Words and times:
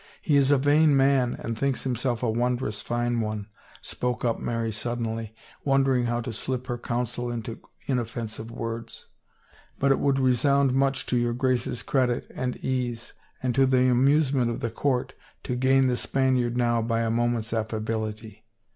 He 0.19 0.35
is 0.35 0.49
a 0.49 0.57
vain 0.57 0.97
man 0.97 1.35
and 1.43 1.55
thinks 1.55 1.83
himself 1.83 2.23
a 2.23 2.29
wondrous 2.31 2.81
fine 2.81 3.19
one," 3.21 3.45
spoke 3.83 4.25
up 4.25 4.39
Mary 4.39 4.71
suddenly, 4.71 5.35
wondering 5.63 6.05
how 6.05 6.21
to 6.21 6.33
slip 6.33 6.65
her 6.65 6.79
counsel 6.79 7.31
into 7.31 7.59
inoffensive 7.85 8.49
words." 8.49 9.05
But 9.79 9.91
it 9.91 9.99
would 9.99 10.17
resound 10.17 10.73
much 10.73 11.05
to 11.05 11.17
your 11.17 11.33
Grace's 11.33 11.83
credit 11.83 12.31
and 12.33 12.57
ease 12.65 13.13
and 13.43 13.53
to 13.53 13.67
the 13.67 13.87
amusement 13.91 14.49
of 14.49 14.61
the 14.61 14.71
court 14.71 15.13
to 15.43 15.55
gain 15.55 15.85
the 15.85 15.95
Spaniard 15.95 16.57
now 16.57 16.81
by 16.81 17.01
a 17.01 17.11
moment's 17.11 17.51
aflfability." 17.51 18.41